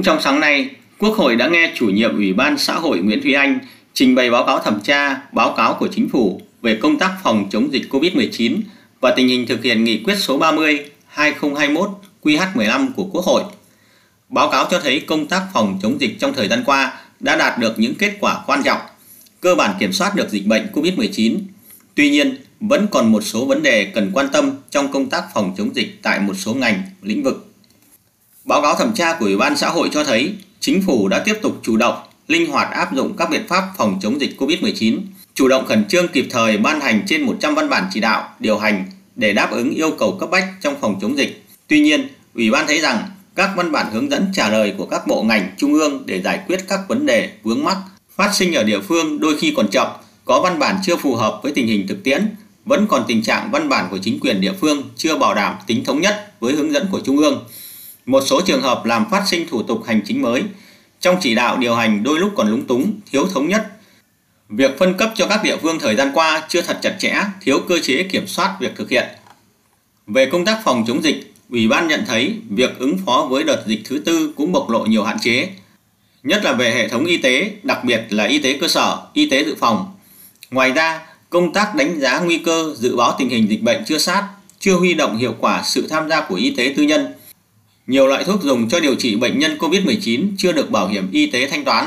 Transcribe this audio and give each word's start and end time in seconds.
Cũng 0.00 0.04
trong 0.04 0.20
sáng 0.20 0.40
nay, 0.40 0.70
Quốc 0.98 1.16
hội 1.16 1.36
đã 1.36 1.48
nghe 1.48 1.72
chủ 1.74 1.86
nhiệm 1.86 2.16
Ủy 2.16 2.32
ban 2.32 2.58
xã 2.58 2.74
hội 2.74 2.98
Nguyễn 2.98 3.22
Thúy 3.22 3.34
Anh 3.34 3.58
trình 3.94 4.14
bày 4.14 4.30
báo 4.30 4.46
cáo 4.46 4.58
thẩm 4.58 4.80
tra, 4.80 5.20
báo 5.32 5.54
cáo 5.56 5.74
của 5.74 5.88
chính 5.88 6.08
phủ 6.08 6.40
về 6.62 6.78
công 6.82 6.98
tác 6.98 7.16
phòng 7.22 7.48
chống 7.50 7.72
dịch 7.72 7.82
COVID-19 7.90 8.60
và 9.00 9.14
tình 9.16 9.28
hình 9.28 9.46
thực 9.46 9.62
hiện 9.62 9.84
nghị 9.84 10.02
quyết 10.04 10.14
số 10.18 10.38
30 10.38 10.84
2021 11.06 11.90
QH15 12.22 12.88
của 12.96 13.04
Quốc 13.04 13.24
hội. 13.24 13.42
Báo 14.28 14.50
cáo 14.50 14.66
cho 14.70 14.80
thấy 14.80 15.00
công 15.00 15.26
tác 15.26 15.42
phòng 15.54 15.78
chống 15.82 16.00
dịch 16.00 16.16
trong 16.20 16.32
thời 16.34 16.48
gian 16.48 16.62
qua 16.66 16.92
đã 17.20 17.36
đạt 17.36 17.58
được 17.58 17.78
những 17.78 17.94
kết 17.94 18.16
quả 18.20 18.42
quan 18.46 18.62
trọng, 18.62 18.80
cơ 19.40 19.54
bản 19.54 19.74
kiểm 19.80 19.92
soát 19.92 20.14
được 20.14 20.30
dịch 20.30 20.46
bệnh 20.46 20.66
COVID-19. 20.72 21.38
Tuy 21.94 22.10
nhiên, 22.10 22.36
vẫn 22.60 22.86
còn 22.90 23.12
một 23.12 23.20
số 23.20 23.44
vấn 23.44 23.62
đề 23.62 23.84
cần 23.84 24.10
quan 24.14 24.28
tâm 24.32 24.50
trong 24.70 24.92
công 24.92 25.10
tác 25.10 25.24
phòng 25.34 25.54
chống 25.58 25.74
dịch 25.74 25.98
tại 26.02 26.20
một 26.20 26.34
số 26.34 26.54
ngành, 26.54 26.82
lĩnh 27.02 27.22
vực. 27.22 27.49
Báo 28.44 28.62
cáo 28.62 28.74
thẩm 28.74 28.94
tra 28.94 29.12
của 29.12 29.24
Ủy 29.24 29.36
ban 29.36 29.56
xã 29.56 29.68
hội 29.68 29.88
cho 29.92 30.04
thấy 30.04 30.34
chính 30.60 30.82
phủ 30.82 31.08
đã 31.08 31.18
tiếp 31.18 31.34
tục 31.42 31.60
chủ 31.62 31.76
động, 31.76 31.94
linh 32.28 32.50
hoạt 32.50 32.70
áp 32.70 32.94
dụng 32.94 33.16
các 33.16 33.30
biện 33.30 33.48
pháp 33.48 33.64
phòng 33.76 33.98
chống 34.02 34.20
dịch 34.20 34.36
COVID-19, 34.38 34.98
chủ 35.34 35.48
động 35.48 35.66
khẩn 35.66 35.88
trương 35.88 36.08
kịp 36.08 36.26
thời 36.30 36.56
ban 36.56 36.80
hành 36.80 37.02
trên 37.06 37.22
100 37.22 37.54
văn 37.54 37.68
bản 37.68 37.84
chỉ 37.90 38.00
đạo, 38.00 38.28
điều 38.38 38.58
hành 38.58 38.84
để 39.16 39.32
đáp 39.32 39.50
ứng 39.50 39.70
yêu 39.70 39.90
cầu 39.98 40.16
cấp 40.20 40.30
bách 40.30 40.44
trong 40.60 40.74
phòng 40.80 40.98
chống 41.00 41.18
dịch. 41.18 41.44
Tuy 41.68 41.80
nhiên, 41.80 42.08
Ủy 42.34 42.50
ban 42.50 42.66
thấy 42.66 42.80
rằng 42.80 43.02
các 43.34 43.50
văn 43.56 43.72
bản 43.72 43.86
hướng 43.92 44.10
dẫn 44.10 44.26
trả 44.34 44.48
lời 44.48 44.74
của 44.78 44.86
các 44.86 45.06
bộ 45.06 45.22
ngành 45.22 45.54
trung 45.56 45.74
ương 45.74 46.02
để 46.06 46.22
giải 46.22 46.40
quyết 46.46 46.60
các 46.68 46.80
vấn 46.88 47.06
đề 47.06 47.30
vướng 47.42 47.64
mắc 47.64 47.76
phát 48.16 48.34
sinh 48.34 48.54
ở 48.54 48.64
địa 48.64 48.80
phương 48.80 49.20
đôi 49.20 49.38
khi 49.38 49.52
còn 49.56 49.68
chậm, 49.70 49.86
có 50.24 50.40
văn 50.40 50.58
bản 50.58 50.76
chưa 50.82 50.96
phù 50.96 51.14
hợp 51.14 51.40
với 51.42 51.52
tình 51.52 51.66
hình 51.66 51.86
thực 51.88 52.04
tiễn, 52.04 52.36
vẫn 52.64 52.86
còn 52.88 53.04
tình 53.08 53.22
trạng 53.22 53.50
văn 53.50 53.68
bản 53.68 53.86
của 53.90 53.98
chính 53.98 54.20
quyền 54.20 54.40
địa 54.40 54.52
phương 54.60 54.82
chưa 54.96 55.18
bảo 55.18 55.34
đảm 55.34 55.54
tính 55.66 55.84
thống 55.84 56.00
nhất 56.00 56.32
với 56.40 56.52
hướng 56.52 56.72
dẫn 56.72 56.86
của 56.90 57.00
trung 57.00 57.16
ương. 57.16 57.44
Một 58.06 58.20
số 58.26 58.40
trường 58.40 58.62
hợp 58.62 58.84
làm 58.84 59.10
phát 59.10 59.24
sinh 59.26 59.48
thủ 59.48 59.62
tục 59.62 59.84
hành 59.86 60.00
chính 60.04 60.22
mới, 60.22 60.42
trong 61.00 61.16
chỉ 61.20 61.34
đạo 61.34 61.56
điều 61.56 61.74
hành 61.74 62.02
đôi 62.02 62.18
lúc 62.18 62.32
còn 62.36 62.50
lúng 62.50 62.66
túng, 62.66 63.00
thiếu 63.10 63.26
thống 63.34 63.48
nhất. 63.48 63.66
Việc 64.48 64.78
phân 64.78 64.94
cấp 64.94 65.12
cho 65.14 65.26
các 65.26 65.42
địa 65.42 65.56
phương 65.56 65.78
thời 65.78 65.96
gian 65.96 66.10
qua 66.14 66.42
chưa 66.48 66.62
thật 66.62 66.78
chặt 66.82 66.96
chẽ, 66.98 67.14
thiếu 67.40 67.60
cơ 67.68 67.78
chế 67.82 68.02
kiểm 68.02 68.26
soát 68.26 68.56
việc 68.60 68.76
thực 68.76 68.90
hiện. 68.90 69.04
Về 70.06 70.26
công 70.26 70.44
tác 70.44 70.60
phòng 70.64 70.84
chống 70.86 71.02
dịch, 71.02 71.30
Ủy 71.50 71.68
ban 71.68 71.88
nhận 71.88 72.04
thấy 72.06 72.34
việc 72.50 72.78
ứng 72.78 72.98
phó 73.06 73.26
với 73.30 73.44
đợt 73.44 73.64
dịch 73.66 73.80
thứ 73.84 73.98
tư 73.98 74.32
cũng 74.36 74.52
bộc 74.52 74.70
lộ 74.70 74.86
nhiều 74.86 75.04
hạn 75.04 75.16
chế, 75.20 75.48
nhất 76.22 76.44
là 76.44 76.52
về 76.52 76.70
hệ 76.70 76.88
thống 76.88 77.04
y 77.04 77.16
tế, 77.16 77.50
đặc 77.62 77.84
biệt 77.84 78.06
là 78.10 78.24
y 78.24 78.38
tế 78.38 78.58
cơ 78.60 78.68
sở, 78.68 78.98
y 79.12 79.30
tế 79.30 79.44
dự 79.44 79.54
phòng. 79.54 79.94
Ngoài 80.50 80.72
ra, 80.72 81.00
công 81.30 81.52
tác 81.52 81.74
đánh 81.74 82.00
giá 82.00 82.20
nguy 82.20 82.38
cơ, 82.38 82.74
dự 82.76 82.96
báo 82.96 83.14
tình 83.18 83.28
hình 83.28 83.50
dịch 83.50 83.62
bệnh 83.62 83.84
chưa 83.84 83.98
sát, 83.98 84.28
chưa 84.58 84.74
huy 84.74 84.94
động 84.94 85.16
hiệu 85.16 85.34
quả 85.40 85.62
sự 85.64 85.86
tham 85.90 86.08
gia 86.08 86.20
của 86.20 86.34
y 86.34 86.50
tế 86.50 86.74
tư 86.76 86.82
nhân. 86.82 87.12
Nhiều 87.90 88.06
loại 88.06 88.24
thuốc 88.24 88.42
dùng 88.42 88.68
cho 88.68 88.80
điều 88.80 88.94
trị 88.94 89.16
bệnh 89.16 89.38
nhân 89.38 89.58
COVID-19 89.58 90.26
chưa 90.38 90.52
được 90.52 90.70
bảo 90.70 90.88
hiểm 90.88 91.10
y 91.12 91.26
tế 91.26 91.48
thanh 91.48 91.64
toán. 91.64 91.86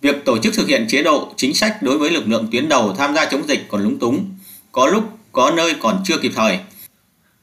Việc 0.00 0.24
tổ 0.24 0.38
chức 0.38 0.54
thực 0.54 0.68
hiện 0.68 0.86
chế 0.88 1.02
độ, 1.02 1.32
chính 1.36 1.54
sách 1.54 1.82
đối 1.82 1.98
với 1.98 2.10
lực 2.10 2.28
lượng 2.28 2.48
tuyến 2.52 2.68
đầu 2.68 2.94
tham 2.98 3.14
gia 3.14 3.24
chống 3.26 3.48
dịch 3.48 3.66
còn 3.68 3.84
lúng 3.84 3.98
túng, 3.98 4.30
có 4.72 4.86
lúc 4.86 5.04
có 5.32 5.50
nơi 5.50 5.74
còn 5.80 6.02
chưa 6.04 6.18
kịp 6.18 6.32
thời. 6.34 6.58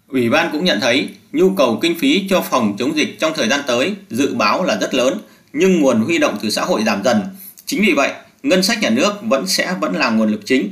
Ủy 0.07 0.29
ban 0.29 0.49
cũng 0.51 0.65
nhận 0.65 0.79
thấy 0.81 1.09
nhu 1.31 1.49
cầu 1.49 1.79
kinh 1.81 1.99
phí 1.99 2.27
cho 2.29 2.41
phòng 2.41 2.75
chống 2.79 2.95
dịch 2.95 3.19
trong 3.19 3.33
thời 3.35 3.47
gian 3.49 3.59
tới 3.67 3.95
dự 4.09 4.33
báo 4.33 4.63
là 4.63 4.77
rất 4.81 4.93
lớn, 4.93 5.17
nhưng 5.53 5.79
nguồn 5.79 6.01
huy 6.01 6.17
động 6.17 6.37
từ 6.41 6.49
xã 6.49 6.61
hội 6.61 6.83
giảm 6.85 7.03
dần. 7.03 7.21
Chính 7.65 7.81
vì 7.81 7.93
vậy, 7.93 8.11
ngân 8.43 8.63
sách 8.63 8.81
nhà 8.81 8.89
nước 8.89 9.13
vẫn 9.21 9.47
sẽ 9.47 9.75
vẫn 9.81 9.95
là 9.95 10.09
nguồn 10.09 10.31
lực 10.31 10.41
chính. 10.45 10.71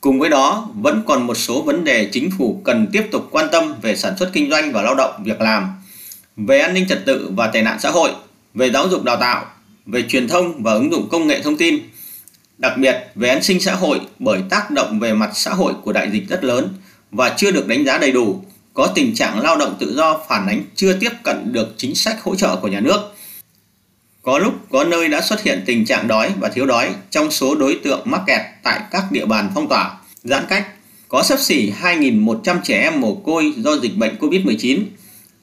Cùng 0.00 0.18
với 0.18 0.30
đó, 0.30 0.70
vẫn 0.74 1.02
còn 1.06 1.26
một 1.26 1.34
số 1.34 1.62
vấn 1.62 1.84
đề 1.84 2.08
chính 2.12 2.30
phủ 2.38 2.60
cần 2.64 2.86
tiếp 2.92 3.08
tục 3.10 3.28
quan 3.30 3.48
tâm 3.52 3.74
về 3.82 3.96
sản 3.96 4.14
xuất 4.18 4.30
kinh 4.32 4.50
doanh 4.50 4.72
và 4.72 4.82
lao 4.82 4.94
động 4.94 5.22
việc 5.24 5.40
làm, 5.40 5.81
về 6.36 6.58
an 6.58 6.74
ninh 6.74 6.88
trật 6.88 7.06
tự 7.06 7.30
và 7.36 7.46
tệ 7.46 7.62
nạn 7.62 7.80
xã 7.80 7.90
hội, 7.90 8.10
về 8.54 8.70
giáo 8.70 8.88
dục 8.88 9.04
đào 9.04 9.16
tạo, 9.16 9.46
về 9.86 10.04
truyền 10.08 10.28
thông 10.28 10.62
và 10.62 10.72
ứng 10.72 10.92
dụng 10.92 11.08
công 11.08 11.26
nghệ 11.26 11.42
thông 11.42 11.56
tin, 11.56 11.78
đặc 12.58 12.72
biệt 12.78 12.96
về 13.14 13.28
an 13.28 13.42
sinh 13.42 13.60
xã 13.60 13.74
hội 13.74 14.00
bởi 14.18 14.40
tác 14.50 14.70
động 14.70 14.98
về 15.00 15.12
mặt 15.14 15.30
xã 15.34 15.50
hội 15.50 15.72
của 15.82 15.92
đại 15.92 16.10
dịch 16.10 16.28
rất 16.28 16.44
lớn 16.44 16.68
và 17.10 17.34
chưa 17.36 17.50
được 17.50 17.66
đánh 17.66 17.84
giá 17.84 17.98
đầy 17.98 18.12
đủ, 18.12 18.44
có 18.74 18.86
tình 18.86 19.14
trạng 19.14 19.40
lao 19.40 19.56
động 19.56 19.76
tự 19.78 19.94
do 19.96 20.20
phản 20.28 20.46
ánh 20.46 20.62
chưa 20.74 20.92
tiếp 20.92 21.12
cận 21.22 21.52
được 21.52 21.74
chính 21.76 21.94
sách 21.94 22.22
hỗ 22.22 22.34
trợ 22.34 22.56
của 22.56 22.68
nhà 22.68 22.80
nước. 22.80 23.14
Có 24.22 24.38
lúc 24.38 24.54
có 24.70 24.84
nơi 24.84 25.08
đã 25.08 25.20
xuất 25.20 25.42
hiện 25.42 25.62
tình 25.66 25.84
trạng 25.84 26.08
đói 26.08 26.30
và 26.40 26.48
thiếu 26.48 26.66
đói 26.66 26.90
trong 27.10 27.30
số 27.30 27.54
đối 27.54 27.80
tượng 27.84 28.00
mắc 28.04 28.20
kẹt 28.26 28.40
tại 28.62 28.80
các 28.90 29.12
địa 29.12 29.26
bàn 29.26 29.50
phong 29.54 29.68
tỏa, 29.68 29.98
giãn 30.22 30.44
cách. 30.48 30.66
Có 31.08 31.22
sấp 31.22 31.38
xỉ 31.40 31.72
2.100 31.82 32.56
trẻ 32.62 32.82
em 32.82 33.00
mồ 33.00 33.14
côi 33.14 33.52
do 33.56 33.76
dịch 33.76 33.96
bệnh 33.96 34.16
COVID-19. 34.20 34.78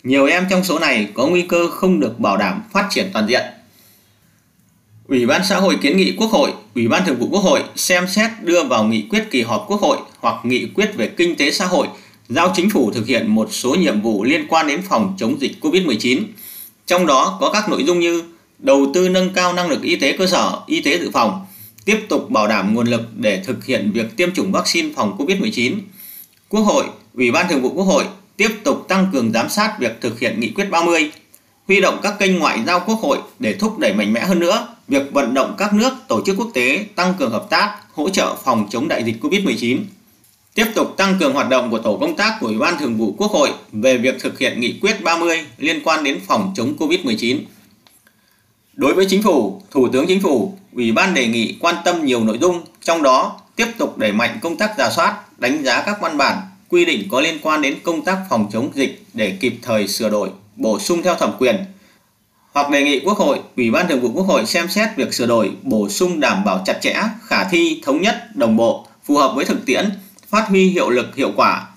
Nhiều 0.04 0.26
em 0.26 0.48
trong 0.50 0.64
số 0.64 0.80
này 0.80 1.08
có 1.14 1.28
nguy 1.28 1.42
cơ 1.42 1.68
không 1.68 2.00
được 2.00 2.20
bảo 2.20 2.38
đảm 2.38 2.64
phát 2.74 2.88
triển 2.90 3.10
toàn 3.14 3.28
diện. 3.28 3.42
Ủy 5.08 5.26
ban 5.26 5.42
xã 5.46 5.58
hội 5.58 5.78
kiến 5.82 5.98
nghị 5.98 6.16
Quốc 6.18 6.32
hội, 6.32 6.54
Ủy 6.76 6.88
ban 6.88 7.06
Thường 7.06 7.20
vụ 7.20 7.28
Quốc 7.32 7.44
hội 7.44 7.64
xem 7.76 8.08
xét 8.08 8.32
đưa 8.42 8.64
vào 8.64 8.84
nghị 8.84 9.06
quyết 9.10 9.28
kỳ 9.32 9.42
họp 9.42 9.66
Quốc 9.68 9.82
hội 9.82 9.98
hoặc 10.20 10.36
nghị 10.44 10.68
quyết 10.76 10.96
về 10.96 11.08
kinh 11.08 11.36
tế 11.36 11.52
xã 11.52 11.66
hội 11.66 11.88
giao 12.30 12.52
chính 12.56 12.70
phủ 12.70 12.92
thực 12.92 13.08
hiện 13.08 13.28
một 13.28 13.48
số 13.52 13.76
nhiệm 13.76 14.02
vụ 14.02 14.24
liên 14.24 14.48
quan 14.50 14.68
đến 14.68 14.82
phòng 14.90 15.16
chống 15.18 15.42
dịch 15.42 15.52
COVID-19. 15.62 16.24
Trong 16.86 17.06
đó 17.06 17.38
có 17.42 17.50
các 17.54 17.70
nội 17.70 17.84
dung 17.84 18.00
như 18.00 18.24
đầu 18.60 18.92
tư 18.94 19.10
nâng 19.10 19.34
cao 19.34 19.54
năng 19.54 19.70
lực 19.70 19.82
y 19.82 19.96
tế 19.96 20.12
cơ 20.18 20.28
sở, 20.28 20.60
y 20.68 20.82
tế 20.82 21.00
dự 21.00 21.10
phòng, 21.14 21.46
tiếp 21.86 22.06
tục 22.10 22.30
bảo 22.30 22.48
đảm 22.48 22.74
nguồn 22.74 22.88
lực 22.88 23.02
để 23.16 23.44
thực 23.46 23.66
hiện 23.66 23.92
việc 23.94 24.18
tiêm 24.18 24.34
chủng 24.34 24.52
vaccine 24.52 24.90
phòng 24.96 25.18
COVID-19. 25.18 25.76
Quốc 26.50 26.62
hội, 26.62 26.86
Ủy 27.14 27.32
ban 27.32 27.50
Thường 27.50 27.62
vụ 27.62 27.70
Quốc 27.70 27.84
hội 27.84 28.04
tiếp 28.40 28.60
tục 28.64 28.86
tăng 28.88 29.08
cường 29.14 29.32
giám 29.34 29.50
sát 29.50 29.76
việc 29.80 30.02
thực 30.02 30.20
hiện 30.20 30.40
nghị 30.40 30.52
quyết 30.52 30.66
30, 30.66 31.12
huy 31.68 31.82
động 31.82 32.00
các 32.04 32.14
kênh 32.20 32.40
ngoại 32.40 32.60
giao 32.68 32.80
Quốc 32.86 33.00
hội 33.00 33.18
để 33.40 33.54
thúc 33.54 33.80
đẩy 33.80 33.94
mạnh 33.94 34.14
mẽ 34.14 34.22
hơn 34.22 34.40
nữa 34.40 34.68
việc 34.88 35.12
vận 35.12 35.34
động 35.34 35.56
các 35.58 35.74
nước, 35.74 35.94
tổ 36.08 36.22
chức 36.26 36.38
quốc 36.38 36.50
tế 36.54 36.86
tăng 36.96 37.14
cường 37.20 37.32
hợp 37.32 37.46
tác, 37.50 37.78
hỗ 37.94 38.10
trợ 38.10 38.36
phòng 38.44 38.68
chống 38.70 38.88
đại 38.88 39.04
dịch 39.04 39.16
COVID-19. 39.22 39.80
Tiếp 40.54 40.66
tục 40.76 40.98
tăng 40.98 41.18
cường 41.20 41.34
hoạt 41.34 41.50
động 41.50 41.72
của 41.72 41.80
tổ 41.80 41.98
công 41.98 42.16
tác 42.16 42.38
của 42.40 42.48
Ủy 42.48 42.58
ban 42.58 42.78
Thường 42.78 42.98
vụ 42.98 43.16
Quốc 43.18 43.32
hội 43.32 43.50
về 43.72 43.98
việc 43.98 44.16
thực 44.20 44.40
hiện 44.40 44.60
nghị 44.60 44.80
quyết 44.82 45.04
30 45.04 45.46
liên 45.58 45.80
quan 45.84 46.04
đến 46.04 46.20
phòng 46.28 46.54
chống 46.56 46.74
COVID-19. 46.80 47.40
Đối 48.74 48.94
với 48.94 49.06
Chính 49.10 49.24
phủ, 49.24 49.62
Thủ 49.72 49.88
tướng 49.94 50.08
Chính 50.08 50.22
phủ, 50.22 50.58
Ủy 50.74 50.92
ban 50.92 51.14
đề 51.14 51.28
nghị 51.28 51.58
quan 51.60 51.76
tâm 51.86 52.06
nhiều 52.06 52.24
nội 52.24 52.38
dung, 52.42 52.62
trong 52.84 53.04
đó 53.04 53.40
tiếp 53.56 53.68
tục 53.78 53.98
đẩy 53.98 54.12
mạnh 54.12 54.40
công 54.42 54.58
tác 54.58 54.72
giả 54.78 54.90
soát, 54.90 55.40
đánh 55.40 55.64
giá 55.64 55.82
các 55.82 55.98
văn 56.02 56.18
bản, 56.18 56.38
quy 56.70 56.86
định 56.86 57.08
có 57.12 57.22
liên 57.22 57.38
quan 57.42 57.62
đến 57.62 57.76
công 57.84 58.02
tác 58.02 58.18
phòng 58.30 58.50
chống 58.54 58.72
dịch 58.76 59.04
để 59.14 59.38
kịp 59.40 59.54
thời 59.62 59.88
sửa 59.88 60.10
đổi, 60.10 60.30
bổ 60.56 60.80
sung 60.80 61.02
theo 61.04 61.16
thẩm 61.16 61.32
quyền, 61.40 61.56
hoặc 62.54 62.70
đề 62.70 62.84
nghị 62.84 63.00
Quốc 63.00 63.18
hội, 63.18 63.40
Ủy 63.58 63.72
ban 63.72 63.88
Thường 63.88 64.02
vụ 64.02 64.12
Quốc 64.14 64.24
hội 64.24 64.46
xem 64.46 64.70
xét 64.70 64.90
việc 64.96 65.14
sửa 65.14 65.26
đổi, 65.28 65.52
bổ 65.62 65.90
sung 65.90 66.20
đảm 66.20 66.44
bảo 66.46 66.62
chặt 66.66 66.80
chẽ, 66.82 66.96
khả 67.26 67.44
thi, 67.44 67.82
thống 67.86 68.02
nhất, 68.02 68.16
đồng 68.36 68.58
bộ, 68.58 68.88
phù 69.04 69.18
hợp 69.18 69.34
với 69.36 69.46
thực 69.46 69.66
tiễn, 69.66 69.90
phát 70.28 70.48
huy 70.48 70.70
hiệu 70.70 70.90
lực 70.90 71.16
hiệu 71.16 71.32
quả, 71.36 71.68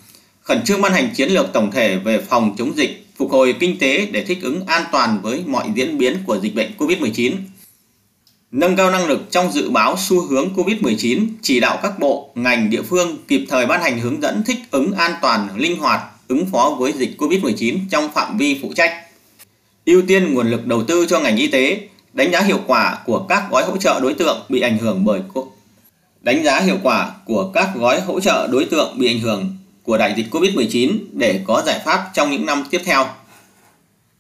khẩn 0.43 0.65
trương 0.65 0.81
ban 0.81 0.93
hành 0.93 1.11
chiến 1.15 1.29
lược 1.29 1.53
tổng 1.53 1.71
thể 1.71 1.97
về 1.97 2.19
phòng 2.19 2.55
chống 2.59 2.77
dịch, 2.77 3.07
phục 3.17 3.31
hồi 3.31 3.55
kinh 3.61 3.79
tế 3.79 4.07
để 4.07 4.25
thích 4.25 4.39
ứng 4.43 4.67
an 4.67 4.85
toàn 4.93 5.19
với 5.23 5.43
mọi 5.47 5.65
diễn 5.75 5.99
biến 5.99 6.17
của 6.27 6.39
dịch 6.39 6.55
bệnh 6.55 6.71
COVID-19. 6.79 7.33
Nâng 8.53 8.77
cao 8.77 8.91
năng 8.91 9.07
lực 9.07 9.21
trong 9.31 9.53
dự 9.53 9.71
báo 9.71 9.97
xu 9.99 10.21
hướng 10.21 10.55
COVID-19, 10.57 11.27
chỉ 11.43 11.61
đạo 11.61 11.79
các 11.83 11.99
bộ, 11.99 12.31
ngành, 12.35 12.71
địa 12.71 12.83
phương 12.83 13.19
kịp 13.29 13.45
thời 13.49 13.67
ban 13.67 13.83
hành 13.83 14.01
hướng 14.01 14.23
dẫn 14.23 14.43
thích 14.47 14.59
ứng 14.71 14.93
an 14.93 15.13
toàn, 15.23 15.49
linh 15.57 15.79
hoạt, 15.79 16.01
ứng 16.29 16.47
phó 16.47 16.77
với 16.79 16.93
dịch 16.93 17.15
COVID-19 17.19 17.79
trong 17.91 18.13
phạm 18.13 18.39
vi 18.39 18.59
phụ 18.63 18.73
trách. 18.77 18.93
Ưu 19.87 20.03
tiên 20.03 20.35
nguồn 20.35 20.51
lực 20.51 20.67
đầu 20.67 20.83
tư 20.83 21.07
cho 21.09 21.21
ngành 21.21 21.37
y 21.37 21.47
tế, 21.47 21.89
đánh 22.13 22.33
giá 22.33 22.41
hiệu 22.41 22.59
quả 22.67 22.99
của 23.07 23.19
các 23.29 23.43
gói 23.51 23.65
hỗ 23.65 23.77
trợ 23.77 24.01
đối 24.01 24.15
tượng 24.15 24.39
bị 24.49 24.61
ảnh 24.61 24.79
hưởng 24.79 25.05
bởi 25.05 25.21
đánh 26.23 26.45
giá 26.45 26.61
hiệu 26.61 26.77
quả 26.83 27.13
của 27.25 27.51
các 27.55 27.69
gói 27.75 28.01
hỗ 28.01 28.21
trợ 28.21 28.49
đối 28.53 28.65
tượng 28.65 28.99
bị 28.99 29.07
ảnh 29.07 29.21
hưởng 29.21 29.57
của 29.83 29.99
đại 29.99 30.15
dịch 30.17 30.27
Covid-19 30.31 30.99
để 31.13 31.41
có 31.45 31.63
giải 31.67 31.81
pháp 31.85 32.11
trong 32.15 32.31
những 32.31 32.47
năm 32.47 32.65
tiếp 32.71 32.81
theo. 32.85 33.07